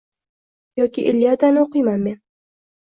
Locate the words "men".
2.11-2.21